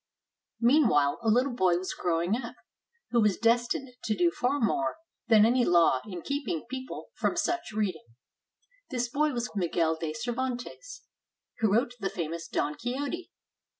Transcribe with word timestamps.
Meanwhile, 0.61 1.19
a 1.21 1.27
little 1.29 1.53
boy 1.53 1.77
was 1.77 1.93
growing 1.93 2.35
up, 2.35 2.55
who 3.11 3.21
was 3.21 3.37
destined 3.37 3.89
to 4.05 4.15
do 4.17 4.31
far 4.31 4.59
more 4.59 4.95
than 5.27 5.45
any 5.45 5.63
law 5.63 6.01
in 6.07 6.23
keeping 6.23 6.65
people 6.67 7.09
from 7.13 7.37
such 7.37 7.71
reading. 7.71 8.07
This 8.89 9.07
boy 9.09 9.31
was 9.31 9.51
Miguel 9.55 9.95
de 9.95 10.15
Cervantes, 10.15 11.03
who 11.59 11.71
wrote 11.71 11.93
the 11.99 12.09
famous 12.09 12.47
"Don 12.47 12.73
Quixote." 12.73 13.29